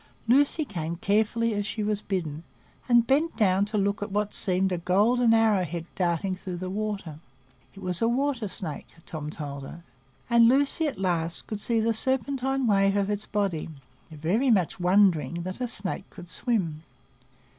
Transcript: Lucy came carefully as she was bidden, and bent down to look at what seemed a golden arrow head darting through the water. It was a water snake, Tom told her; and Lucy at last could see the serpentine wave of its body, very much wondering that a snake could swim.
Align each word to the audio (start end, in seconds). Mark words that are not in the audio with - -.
Lucy 0.27 0.65
came 0.65 0.95
carefully 0.95 1.53
as 1.53 1.63
she 1.67 1.83
was 1.83 2.01
bidden, 2.01 2.41
and 2.89 3.05
bent 3.05 3.37
down 3.37 3.65
to 3.65 3.77
look 3.77 4.01
at 4.01 4.11
what 4.11 4.33
seemed 4.33 4.71
a 4.71 4.79
golden 4.79 5.31
arrow 5.31 5.63
head 5.63 5.85
darting 5.93 6.33
through 6.33 6.57
the 6.57 6.71
water. 6.71 7.19
It 7.75 7.83
was 7.83 8.01
a 8.01 8.07
water 8.07 8.47
snake, 8.47 8.87
Tom 9.05 9.29
told 9.29 9.61
her; 9.61 9.83
and 10.27 10.47
Lucy 10.47 10.87
at 10.87 10.97
last 10.97 11.45
could 11.45 11.59
see 11.61 11.79
the 11.79 11.93
serpentine 11.93 12.65
wave 12.65 12.97
of 12.97 13.11
its 13.11 13.27
body, 13.27 13.69
very 14.09 14.49
much 14.49 14.79
wondering 14.79 15.43
that 15.43 15.61
a 15.61 15.67
snake 15.67 16.09
could 16.09 16.27
swim. 16.29 16.81